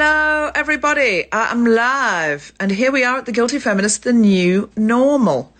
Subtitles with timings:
[0.00, 1.24] Hello, everybody.
[1.32, 5.52] I'm live, and here we are at the Guilty Feminist, the new normal.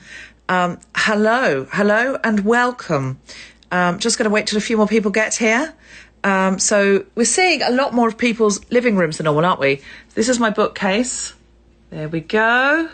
[0.49, 3.19] Um, hello, hello, and welcome.
[3.73, 5.75] Um, just going to wait till a few more people get here.
[6.23, 9.81] Um, so we're seeing a lot more of people's living rooms than normal, aren't we?
[10.15, 11.35] This is my bookcase.
[11.91, 12.89] There we go.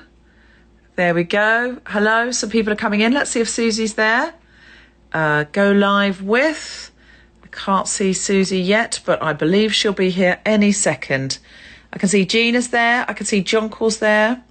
[0.96, 1.78] There we go.
[1.88, 3.12] Hello, some people are coming in.
[3.12, 4.32] Let's see if Susie's there.
[5.12, 6.90] Uh, go live with.
[7.54, 11.38] Can't see Susie yet, but I believe she'll be here any second.
[11.92, 13.04] I can see Gina's there.
[13.08, 14.42] I can see Junkle's there.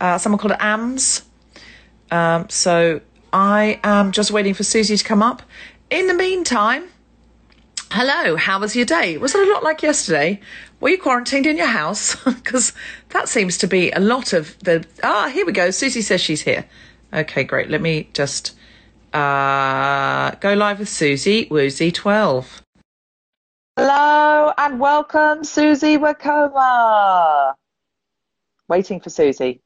[0.00, 1.22] Uh, someone called Ams.
[2.12, 3.00] Um, so
[3.32, 5.42] I am just waiting for Susie to come up.
[5.90, 6.84] In the meantime,
[7.90, 9.18] hello, how was your day?
[9.18, 10.40] Was it a lot like yesterday?
[10.78, 12.16] Were you quarantined in your house?
[12.24, 12.72] Because
[13.08, 14.86] that seems to be a lot of the.
[15.02, 15.72] Ah, here we go.
[15.72, 16.64] Susie says she's here.
[17.12, 17.70] Okay, great.
[17.70, 18.56] Let me just
[19.12, 22.62] uh, go live with Susie Woozy 12.
[23.76, 27.54] Hello and welcome, Susie Wokoma.
[28.68, 29.60] Waiting for Susie.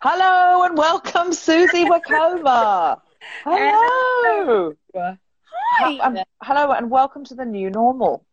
[0.00, 3.00] Hello and welcome, Susie Wokoma.
[3.44, 4.74] Hello.
[4.94, 5.98] Hi.
[5.98, 8.24] Um, hello and welcome to the new normal.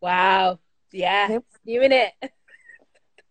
[0.00, 0.58] Wow.
[0.92, 1.38] Yeah.
[1.64, 2.12] You in it.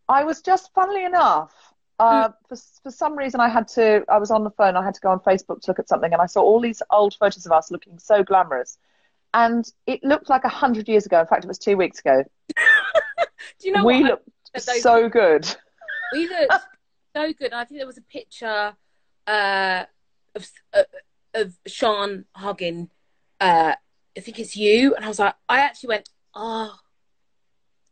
[0.10, 1.71] I was just, funnily enough,
[2.02, 2.34] uh, Hmm.
[2.50, 4.04] for, for some reason, I had to.
[4.10, 4.76] I was on the phone.
[4.76, 6.82] I had to go on Facebook to look at something, and I saw all these
[6.90, 8.78] old photos of us looking so glamorous,
[9.34, 11.20] and it looked like a hundred years ago.
[11.20, 12.24] In fact, it was two weeks ago.
[13.60, 14.04] Do you know we?
[14.04, 15.48] Looked so good.
[16.14, 16.54] we looked
[17.16, 17.54] so good.
[17.54, 18.74] I think there was a picture
[19.28, 19.84] uh,
[20.36, 20.84] of uh,
[21.36, 22.90] of Sean hugging.
[23.40, 23.74] Uh,
[24.18, 26.76] I think it's you, and I was like, I actually went, oh,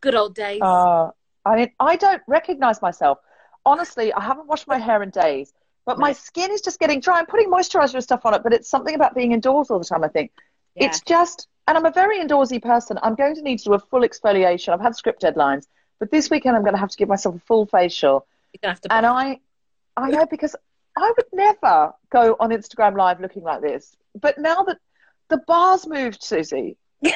[0.01, 0.61] good old days.
[0.61, 1.09] Uh,
[1.45, 3.19] I mean, I don't recognize myself.
[3.65, 5.53] Honestly, I haven't washed my hair in days,
[5.85, 7.19] but my skin is just getting dry.
[7.19, 9.85] I'm putting moisturizer and stuff on it, but it's something about being indoors all the
[9.85, 10.03] time.
[10.03, 10.31] I think
[10.75, 10.85] yeah.
[10.85, 12.99] it's just, and I'm a very indoorsy person.
[13.01, 14.73] I'm going to need to do a full exfoliation.
[14.73, 15.67] I've had script deadlines,
[15.99, 18.27] but this weekend I'm going to have to give myself a full facial.
[18.53, 18.93] You're gonna have to.
[18.93, 19.39] And I,
[19.97, 20.55] I know because
[20.97, 23.95] I would never go on Instagram Live looking like this.
[24.19, 24.77] But now that
[25.29, 27.13] the bar's moved, Susie, the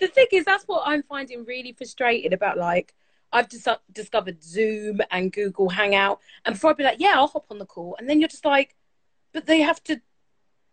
[0.00, 2.94] thing is, that's what I'm finding really frustrating about like.
[3.32, 7.46] I've dis- discovered Zoom and Google Hangout, and before I'd be like, "Yeah, I'll hop
[7.50, 8.76] on the call," and then you're just like,
[9.32, 10.00] "But they have to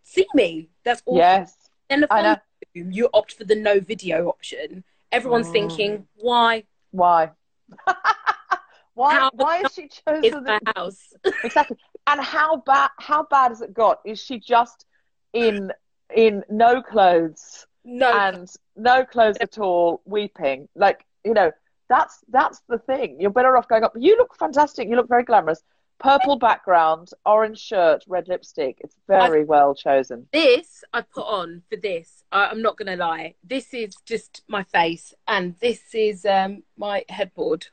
[0.03, 1.17] see me." That's all.
[1.17, 1.55] yes,
[1.89, 2.41] Then if.
[2.73, 5.51] Zoom you opt for the no video option, everyone's Mm.
[5.53, 7.31] thinking, "Why why?
[8.93, 9.13] why?
[9.15, 11.77] How- Why has she chosen my the, house?" exactly?
[12.07, 12.89] And how bad?
[12.97, 13.99] How bad has it got?
[14.05, 14.85] Is she just
[15.33, 15.71] in
[16.15, 20.67] in no clothes no, and no clothes at all, weeping?
[20.75, 21.51] Like you know,
[21.89, 23.17] that's that's the thing.
[23.19, 23.93] You're better off going up.
[23.97, 24.87] You look fantastic.
[24.87, 25.61] You look very glamorous.
[25.99, 28.77] Purple background, orange shirt, red lipstick.
[28.79, 30.27] It's very well chosen.
[30.31, 32.23] this I put on for this.
[32.31, 33.35] I, I'm not gonna lie.
[33.43, 37.67] This is just my face, and this is um, my headboard.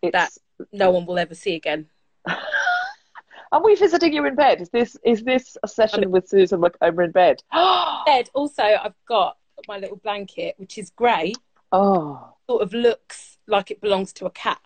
[0.00, 0.32] It's That-
[0.72, 1.88] No one will ever see again.
[3.52, 4.60] Are we visiting you in bed?
[4.60, 7.42] Is this is this a session with Susan Wokoma in bed?
[8.06, 8.30] Bed.
[8.32, 9.36] Also, I've got
[9.68, 11.34] my little blanket, which is grey.
[11.72, 14.60] oh, Sort of looks like it belongs to a cat.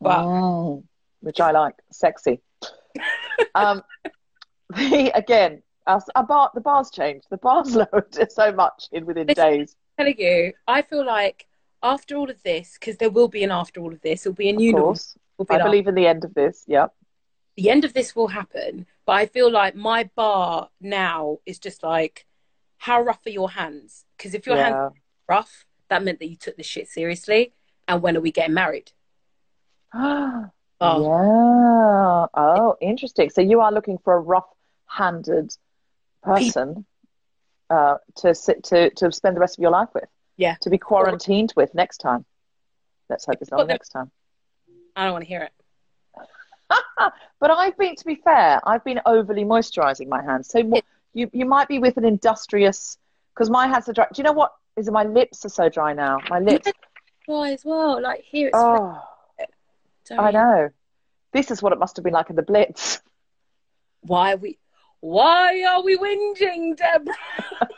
[0.00, 0.82] But wow.
[1.20, 2.40] which I like, sexy.
[3.54, 3.82] um,
[4.76, 7.26] the again, our, our bar, the bar's changed.
[7.30, 9.76] The bar's lowered so much in within Listen, days.
[9.96, 11.46] telling you, I feel like
[11.82, 14.48] after all of this, because there will be an after all of this, it'll be
[14.48, 16.64] a new Of course, Will be I believe in the end of this.
[16.68, 16.94] Yep.
[17.56, 21.82] the end of this will happen, but I feel like my bar now is just
[21.82, 22.26] like,
[22.78, 24.04] how rough are your hands?
[24.16, 24.62] Because if your Yeah.
[24.64, 24.92] hands are
[25.28, 27.52] rough, that meant that you took this shit seriously.
[27.92, 28.90] And when are we getting married?
[30.84, 31.00] Oh.
[31.00, 32.26] Yeah.
[32.34, 33.30] Oh, interesting.
[33.30, 35.56] So you are looking for a rough-handed
[36.24, 36.84] person
[37.70, 40.08] uh, to sit to to spend the rest of your life with.
[40.36, 40.56] Yeah.
[40.62, 42.24] To be quarantined with next time.
[43.08, 44.10] Let's hope it's not next time.
[44.96, 45.52] I don't want to hear it.
[47.38, 50.48] But I've been, to be fair, I've been overly moisturising my hands.
[50.48, 50.58] So
[51.12, 52.98] you you might be with an industrious
[53.34, 54.06] because my hands are dry.
[54.12, 54.92] Do you know what is it?
[54.92, 56.18] My lips are so dry now.
[56.28, 56.72] My lips.
[57.26, 58.00] Why as well?
[58.02, 58.98] Like here it's Oh,
[60.18, 60.70] I know.
[61.32, 63.00] This is what it must have been like in the Blitz.
[64.02, 64.58] Why are we
[65.00, 67.14] why are we whinging, Deborah?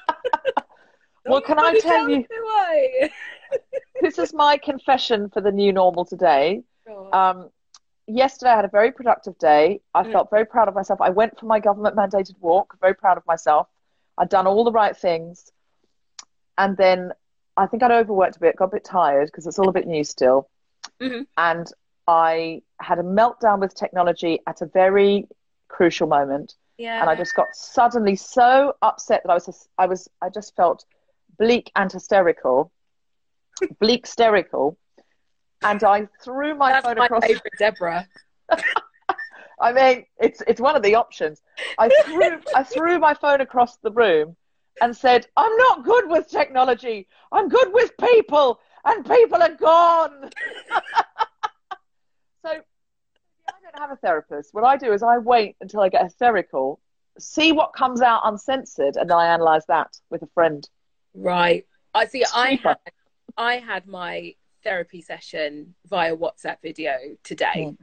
[1.26, 3.11] Well, can I tell you- why.
[4.02, 6.62] This is my confession for the new normal today.
[7.12, 7.49] Um,
[8.06, 9.81] yesterday, I had a very productive day.
[9.94, 10.12] I Mm.
[10.12, 11.00] felt very proud of myself.
[11.00, 13.69] I went for my government mandated walk, very proud of myself.
[14.19, 15.50] I'd done all the right things.
[16.58, 17.12] And then
[17.56, 19.86] I think I'd overworked a bit, got a bit tired because it's all a bit
[19.86, 20.48] new still.
[21.00, 21.26] Mhm.
[21.36, 21.70] And
[22.06, 25.28] I had a meltdown with technology at a very
[25.68, 26.54] crucial moment.
[26.76, 27.00] yeah.
[27.00, 30.84] And I just got suddenly so upset that I was, I was, I just felt
[31.38, 32.72] bleak and hysterical,
[33.78, 34.76] bleak hysterical.
[35.62, 37.24] And I threw my That's phone my across.
[37.24, 38.06] favourite Deborah.
[39.60, 41.40] I mean, it's it's one of the options.
[41.78, 44.36] I threw I threw my phone across the room
[44.81, 47.06] and said, "I'm not good with technology.
[47.32, 50.31] I'm good with people, and people are gone."
[52.44, 54.53] so I don't have a therapist.
[54.53, 56.81] What I do is I wait until I get hysterical,
[57.19, 60.69] see what comes out uncensored, and then I analyze that with a friend.
[61.15, 61.67] Right.
[61.94, 62.76] I see I had
[63.37, 64.35] I had my
[64.65, 67.76] therapy session via WhatsApp video today Mm.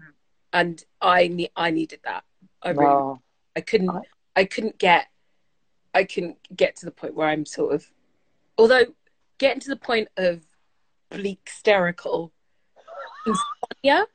[0.51, 2.23] and I ne- I needed that.
[2.61, 3.21] I really Wow.
[3.55, 4.01] I couldn't I-
[4.35, 5.07] I couldn't get
[5.93, 7.91] I couldn't get to the point where I'm sort of
[8.57, 8.85] although
[9.37, 10.41] getting to the point of
[11.09, 12.31] bleak hysterical
[13.25, 13.39] is
[13.83, 14.05] funnier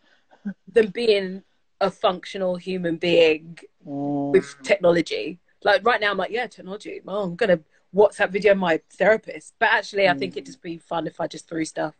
[0.72, 1.42] than being
[1.80, 4.32] a functional human being Mm.
[4.32, 5.38] with technology.
[5.62, 7.00] Like right now, I'm like, yeah, technology.
[7.06, 7.60] Oh, I'm gonna
[7.94, 9.54] WhatsApp video my therapist.
[9.58, 11.94] But actually, I think it'd just be fun if I just threw stuff.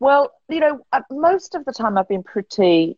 [0.00, 2.96] Well, you know, uh, most of the time I've been pretty,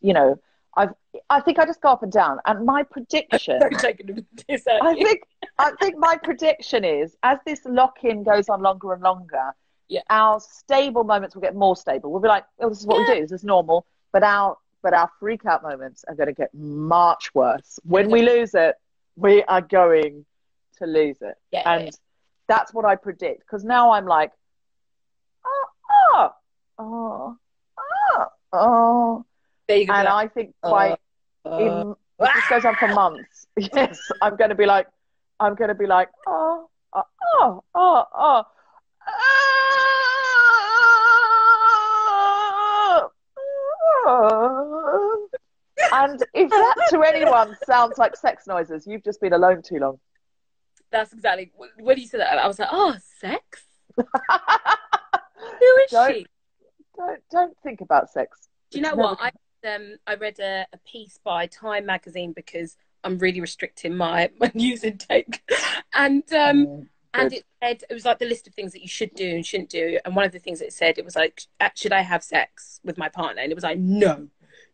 [0.00, 0.40] you know,
[0.76, 0.94] I've
[1.30, 2.38] I think I just go up and down.
[2.46, 5.22] And my prediction, Don't take it piss out I think
[5.58, 9.52] I think my prediction is as this lock-in goes on longer and longer,
[9.88, 10.02] Yeah.
[10.10, 12.10] our stable moments will get more stable.
[12.12, 13.20] We'll be like, oh, this is what we do.
[13.22, 13.86] This is normal.
[14.12, 17.80] But our but our freak out moments are going to get much worse.
[17.84, 18.76] When we lose it,
[19.16, 20.24] we are going
[20.78, 21.34] to lose it.
[21.50, 21.90] Yeah, yeah, and yeah.
[22.46, 23.40] that's what I predict.
[23.40, 24.30] Because now I'm like,
[25.44, 25.66] oh,
[26.14, 26.32] oh,
[26.78, 27.36] oh,
[28.52, 29.24] oh,
[29.68, 29.92] There you go.
[29.92, 30.96] And I think quite
[31.44, 34.88] uh, uh, in if this goes on for months, yes, I'm going to be like,
[35.38, 37.04] I'm going to be like, oh, oh,
[37.34, 38.44] oh, oh, oh.
[45.90, 49.98] And if that to anyone sounds like sex noises, you've just been alone too long.
[50.90, 52.38] that's exactly when you said that.
[52.38, 53.42] I was like, oh, sex.
[53.96, 54.04] Who
[55.84, 56.26] is Don't- she?
[56.96, 58.48] Don't don't think about sex.
[58.70, 59.18] Do you know what?
[59.20, 59.30] I
[59.64, 64.50] um I read a, a piece by Time magazine because I'm really restricting my my
[64.54, 65.42] news intake,
[65.94, 68.88] and um Mm, and it said it was like the list of things that you
[68.88, 71.42] should do and shouldn't do, and one of the things it said it was like,
[71.74, 73.42] should I have sex with my partner?
[73.42, 74.28] And it was like, no,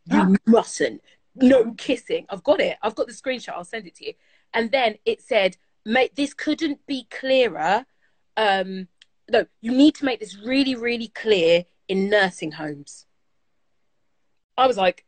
[0.05, 1.01] you mustn't.
[1.35, 2.25] No kissing.
[2.29, 2.77] I've got it.
[2.81, 3.53] I've got the screenshot.
[3.53, 4.13] I'll send it to you.
[4.53, 7.85] And then it said, mate, this couldn't be clearer.
[8.37, 8.87] Um,
[9.29, 13.04] no, you need to make this really, really clear in nursing homes.
[14.57, 15.05] I was like,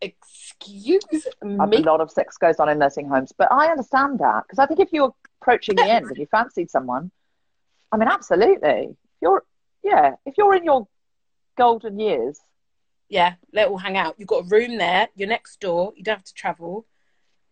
[0.00, 4.44] excuse me a lot of sex goes on in nursing homes, but I understand that
[4.44, 7.10] because I think if you're approaching the end and you fancied someone,
[7.90, 8.90] I mean, absolutely.
[8.90, 9.42] If you're,
[9.82, 10.86] yeah, if you're in your
[11.56, 12.38] golden years,
[13.08, 14.16] Yeah, let all hang out.
[14.18, 15.08] You've got a room there.
[15.16, 15.92] You're next door.
[15.96, 16.84] You don't have to travel.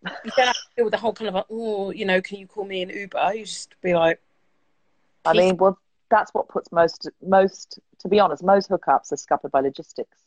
[0.05, 2.39] You don't have to deal with the whole kind of like, oh, you know, can
[2.39, 3.33] you call me an Uber?
[3.35, 4.21] You just be like,
[5.25, 5.79] I mean, well,
[6.11, 10.19] that's what puts most, most, to be honest, most hookups are scuppered by logistics.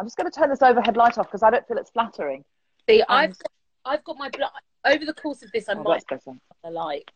[0.00, 2.42] I'm just going to turn this overhead light off because I don't feel it's flattering.
[2.88, 3.50] see, Um, I've got,
[3.84, 4.50] I've got my blood.
[4.86, 6.26] Over the course of this, I Oh, might that's
[6.64, 7.10] a light.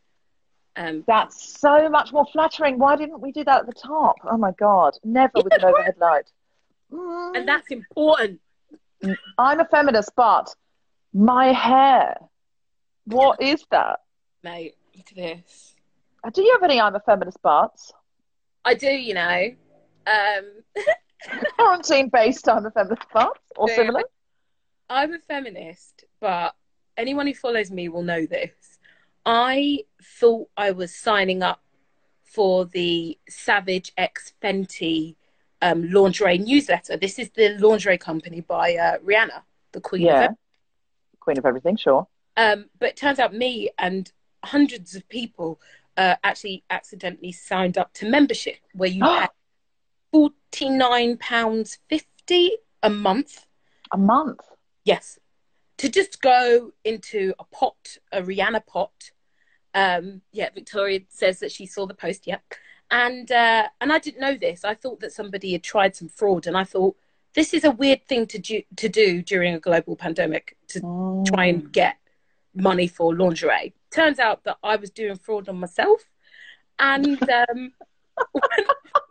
[0.75, 2.77] Um, That's so much more flattering.
[2.77, 4.17] Why didn't we do that at the top?
[4.29, 4.93] Oh my God.
[5.03, 6.29] Never with an overhead light.
[6.91, 7.37] Mm.
[7.37, 8.39] and that's important.
[9.39, 10.53] I'm a feminist, but
[11.13, 12.17] My hair.
[13.05, 14.01] What is that?
[14.43, 15.73] Mate, look at this.
[16.33, 17.93] Do you have any I'm a feminist parts?
[18.63, 19.51] I do, you know.
[20.05, 20.45] Um,
[21.57, 23.03] Quarantine based I'm a feminist
[23.57, 23.75] or Yeah.
[23.75, 24.03] similar?
[24.89, 26.55] I'm a feminist, but
[26.97, 28.51] anyone who follows me will know this.
[29.25, 29.79] I
[30.19, 31.61] thought I was signing up
[32.23, 35.15] for the Savage X Fenty
[35.61, 36.97] um, lingerie newsletter.
[36.97, 39.41] This is the lingerie company by uh, Rihanna,
[39.71, 40.27] the queen of Yeah.
[41.19, 42.05] Queen of everything, sure.
[42.37, 44.11] Um, but it turns out me and
[44.43, 45.59] hundreds of people
[45.97, 49.27] uh, actually accidentally signed up to membership where you pay
[50.15, 52.49] £49.50
[52.83, 53.45] a month
[53.91, 54.41] A month.
[54.83, 55.19] Yes.
[55.79, 59.11] To just go into a pot, a Rihanna pot.
[59.73, 62.37] Um, yeah, Victoria says that she saw the post, yeah.
[62.89, 64.63] And uh, and I didn't know this.
[64.63, 66.95] I thought that somebody had tried some fraud and I thought
[67.33, 70.79] this is a weird thing to do, to do during a global pandemic to
[71.27, 71.97] try and get
[72.53, 73.73] money for lingerie.
[73.91, 76.01] Turns out that I was doing fraud on myself.
[76.79, 77.73] And um,
[78.31, 78.65] when,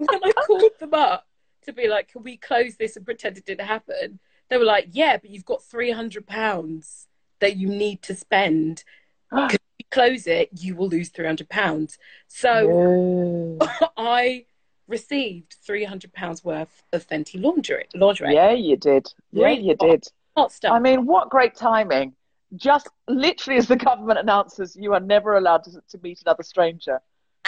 [0.11, 1.27] when I called them up
[1.65, 4.19] to be like, can we close this and pretend it didn't happen?
[4.51, 7.07] They were like, yeah, but you've got £300
[7.41, 8.85] that you need to spend.
[9.33, 11.99] If you close it, you will lose £300.
[12.29, 13.59] So
[13.97, 14.45] I
[14.87, 17.89] received £300 worth of Fenty lingerie.
[17.95, 18.35] lingerie.
[18.35, 19.13] yeah, you did.
[19.33, 19.89] Yeah, Really you hot.
[19.91, 20.05] did.
[20.37, 20.73] Hot stuff.
[20.73, 22.15] I mean, what great timing.
[22.55, 27.01] Just literally as the government announces you are never allowed to, to meet another stranger.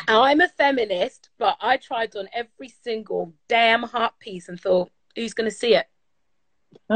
[0.08, 5.34] I'm a feminist, but I tried on every single damn heart piece and thought, who's
[5.34, 5.86] going to see it?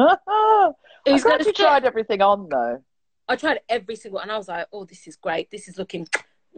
[1.07, 1.57] Who's see it?
[1.57, 2.83] tried everything on though.
[3.27, 5.51] I tried every single, and I was like, oh, this is great.
[5.51, 6.07] This is looking,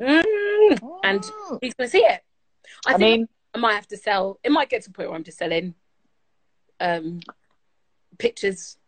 [0.01, 1.25] mm, and
[1.61, 2.23] who's going to see it?
[2.87, 4.41] I, I think mean, I might have to sell.
[4.43, 5.75] It might get to a point where I'm just selling
[6.81, 7.21] um,
[8.19, 8.79] pictures.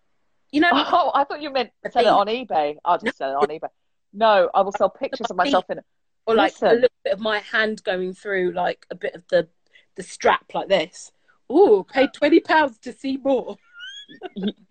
[0.51, 2.77] You know, oh, I thought you meant sell it on eBay.
[2.85, 3.69] I'll just sell it on eBay.
[4.13, 5.85] No, I will sell pictures of myself in it.
[6.27, 9.49] Or like a little bit of my hand going through like a bit of the
[9.97, 11.13] the strap like this.
[11.53, 13.57] Ooh, pay twenty pounds to see more.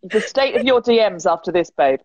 [0.04, 2.02] The state of your DMs after this, babe.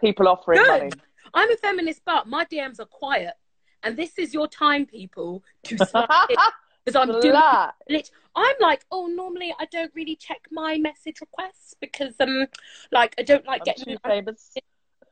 [0.00, 0.80] People offering Good.
[0.80, 0.90] money.
[1.34, 3.34] I'm a feminist, but my DMs are quiet,
[3.82, 5.76] and this is your time, people, to
[6.84, 7.40] because I'm doing.
[7.88, 12.46] Lit- I'm like, oh, normally I don't really check my message requests because um,
[12.92, 13.98] like I don't like I'm getting.
[14.06, 14.54] famous.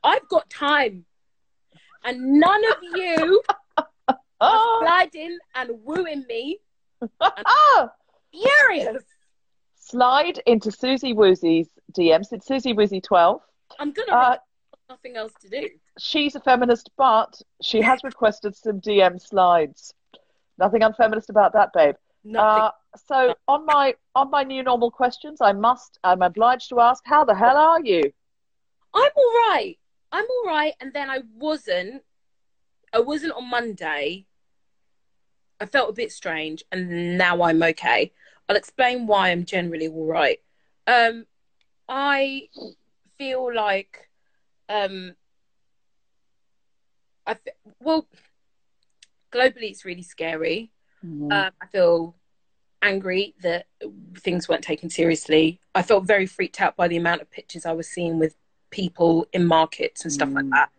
[0.03, 1.05] I've got time,
[2.03, 3.41] and none of you
[3.77, 6.59] are Oh, sliding and wooing me.
[7.21, 7.89] ah!
[8.31, 9.03] Furious.
[9.75, 12.31] Slide into Susie Woozy's DMs.
[12.31, 13.41] It's Susie Woozy 12.
[13.79, 14.11] I'm gonna.
[14.13, 14.37] Uh,
[14.89, 15.67] nothing else to do.
[15.97, 19.93] she's a feminist, but she has requested some DM slides.
[20.57, 21.95] Nothing unfeminist about that, babe.
[22.23, 22.61] Nothing.
[22.63, 22.71] Uh,
[23.07, 27.23] so on my on my new normal questions, I must I'm obliged to ask, how
[27.25, 28.03] the hell are you?
[28.93, 29.75] I'm all right.
[30.11, 30.73] I'm all right.
[30.79, 32.03] And then I wasn't.
[32.93, 34.25] I wasn't on Monday.
[35.61, 38.13] I felt a bit strange, and now I'm okay.
[38.47, 40.39] I'll explain why I'm generally all right.
[40.87, 41.25] Um,
[41.87, 42.47] I
[43.17, 44.09] feel like,
[44.69, 45.15] um,
[47.27, 47.51] I fe-
[47.81, 48.07] well,
[49.31, 50.71] globally it's really scary.
[51.05, 51.31] Mm.
[51.31, 52.15] Um, I feel
[52.81, 53.67] angry that
[54.17, 55.59] things weren't taken seriously.
[55.75, 58.35] I felt very freaked out by the amount of pictures I was seeing with
[58.71, 60.51] people in markets and stuff like Mm.
[60.51, 60.69] that.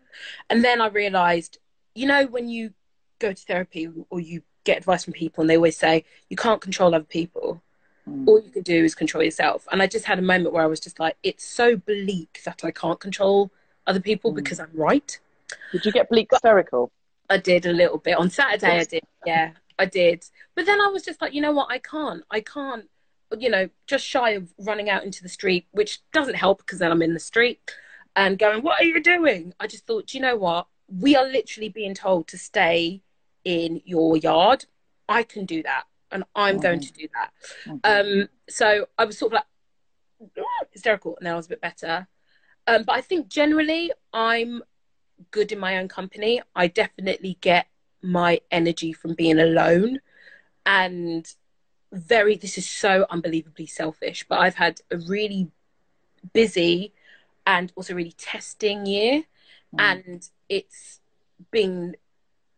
[0.49, 1.57] And then I realized,
[1.95, 2.73] you know, when you
[3.19, 6.61] go to therapy or you get advice from people and they always say, you can't
[6.61, 7.61] control other people.
[8.07, 8.27] Mm.
[8.27, 9.67] All you can do is control yourself.
[9.71, 12.63] And I just had a moment where I was just like, it's so bleak that
[12.63, 13.51] I can't control
[13.87, 14.35] other people Mm.
[14.35, 15.19] because I'm right.
[15.71, 16.91] Did you get bleak spherical?
[17.29, 18.79] I did a little bit on Saturday.
[18.79, 20.25] I did, yeah, I did.
[20.55, 21.67] But then I was just like, you know what?
[21.69, 22.23] I can't.
[22.29, 22.89] I can't.
[23.37, 26.91] You know, just shy of running out into the street, which doesn't help because then
[26.91, 27.59] I'm in the street
[28.15, 30.67] and going, "What are you doing?" I just thought, "Do you know what?
[30.87, 33.01] We are literally being told to stay
[33.43, 34.65] in your yard.
[35.07, 37.31] I can do that, and I'm going to do that."
[37.83, 42.07] Um, so I was sort of like hysterical, and then I was a bit better.
[42.67, 44.61] Um, but I think generally I'm
[45.31, 46.41] good in my own company.
[46.55, 47.67] I definitely get
[48.01, 49.99] my energy from being alone
[50.65, 51.33] and
[51.91, 55.51] very this is so unbelievably selfish but i've had a really
[56.33, 56.93] busy
[57.45, 59.23] and also really testing year.
[59.79, 60.99] And it's
[61.49, 61.95] been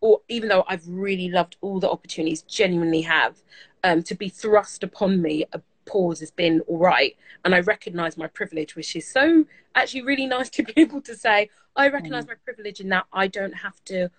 [0.01, 3.41] or even though i've really loved all the opportunities genuinely have
[3.83, 7.15] um, to be thrust upon me a pause has been all right.
[7.45, 11.15] And i recognize my privilege which is so actually really nice to be able to
[11.15, 14.09] say i recognize my privilege in that i don't have to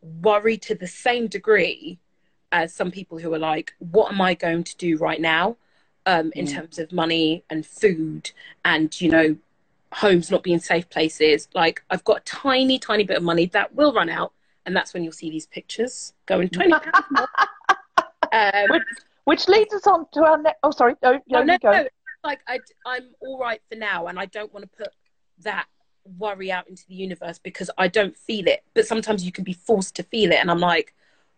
[0.00, 1.98] worry to the same degree
[2.52, 5.56] as some people who are like, what am I going to do right now
[6.06, 8.30] um, in terms of money and food
[8.64, 9.36] and, you know,
[9.92, 11.48] homes not being safe places.
[11.54, 14.32] Like I've got a tiny, tiny bit of money that will run out,
[14.66, 17.28] and that's when you'll see these pictures going twenty pounds more.
[18.32, 18.82] Um, which,
[19.24, 20.58] which leads us on to our next.
[20.62, 20.94] Oh, sorry.
[21.02, 21.70] No, no, oh, no, go.
[21.70, 21.86] no.
[22.24, 24.92] Like I, I'm all right for now, and I don't want to put
[25.40, 25.66] that
[26.18, 28.64] worry out into the universe because I don't feel it.
[28.74, 30.94] But sometimes you can be forced to feel it, and I'm like,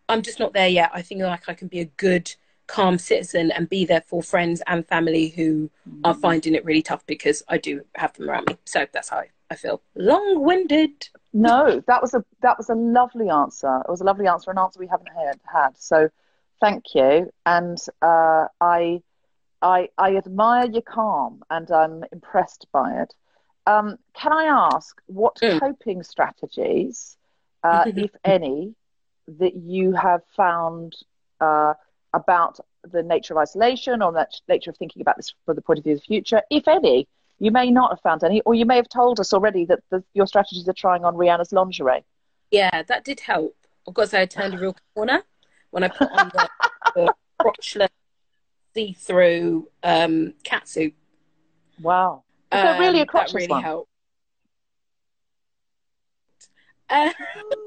[0.08, 0.90] I'm just not there yet.
[0.92, 2.34] I think like I can be a good,
[2.66, 5.70] calm citizen and be there for friends and family who
[6.04, 8.56] are finding it really tough because I do have them around me.
[8.64, 9.82] So that's how I, I feel.
[9.94, 11.08] Long-winded.
[11.32, 13.80] No, that was a that was a lovely answer.
[13.86, 15.40] It was a lovely answer, an answer we haven't had.
[15.52, 15.70] had.
[15.76, 16.08] So,
[16.60, 19.02] thank you, and uh, I,
[19.60, 23.14] I, I admire your calm, and I'm impressed by it.
[23.66, 25.58] Um, can I ask what Mm.
[25.58, 27.16] coping strategies,
[27.62, 28.74] uh, if any,
[29.26, 30.94] that you have found
[31.40, 31.74] uh,
[32.12, 32.60] about
[32.92, 35.84] the nature of isolation or that nature of thinking about this from the point of
[35.84, 37.08] view of the future, if any?
[37.40, 40.04] You may not have found any, or you may have told us already that the,
[40.14, 42.04] your strategies are trying on Rihanna's lingerie.
[42.52, 43.56] Yeah, that did help.
[43.86, 45.22] Of course, I turned a real corner
[45.70, 46.48] when I put on the,
[46.94, 47.88] the crotchless,
[48.72, 50.92] see-through um, catsuit.
[51.82, 52.22] Wow.
[52.52, 53.62] Is there really a Um, crotchless That really one?
[53.64, 53.90] helped.
[56.88, 57.10] Uh,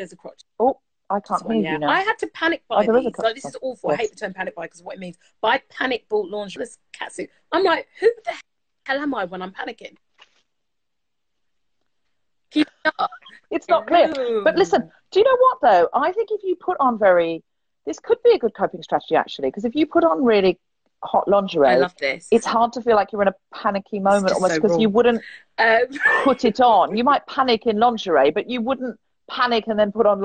[0.00, 0.42] there's a crotch.
[0.58, 0.78] Oh,
[1.10, 1.72] I can't hear yeah.
[1.72, 1.88] you now.
[1.90, 3.12] I had to panic Oh, buy a these.
[3.18, 3.90] Like, this is awful.
[3.90, 5.16] I hate the term panic buy because of what it means.
[5.40, 7.28] But I panic bought lingerie's catsuit.
[7.52, 8.32] I'm like, who the
[8.86, 9.96] hell am I when I'm panicking?
[12.50, 13.10] Keep it up.
[13.50, 14.12] It's not clear.
[14.44, 15.88] But listen, do you know what though?
[15.94, 17.42] I think if you put on very,
[17.86, 20.58] this could be a good coping strategy actually, because if you put on really
[21.02, 22.28] hot lingerie, I love this.
[22.30, 25.22] it's hard to feel like you're in a panicky moment almost so because you wouldn't
[25.58, 25.86] Um,
[26.24, 26.96] put it on.
[26.96, 28.98] You might panic in lingerie, but you wouldn't
[29.30, 30.24] panic and then put on.